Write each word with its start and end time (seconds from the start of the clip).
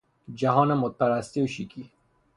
جهان 0.33 0.73
مد 0.73 0.91
پرستی 0.91 1.41
و 1.41 1.47
شیکی 1.47 1.91